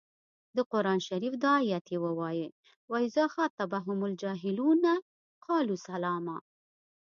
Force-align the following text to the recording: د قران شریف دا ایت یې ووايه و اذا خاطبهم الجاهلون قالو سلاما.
د 0.55 0.57
قران 0.71 0.99
شریف 1.07 1.33
دا 1.45 1.53
ایت 1.65 1.85
یې 1.93 1.97
ووايه 2.03 2.47
و 2.91 2.93
اذا 3.05 3.25
خاطبهم 3.35 3.99
الجاهلون 4.09 4.81
قالو 5.45 5.75
سلاما. 5.87 6.37